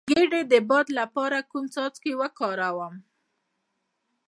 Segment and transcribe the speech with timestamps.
[0.03, 2.93] د ګیډې د باد لپاره کوم څاڅکي وکاروم؟